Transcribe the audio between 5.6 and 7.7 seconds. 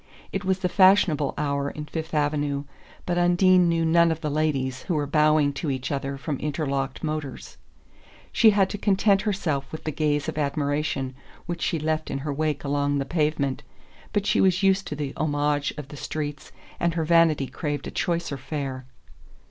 each other from interlocked motors.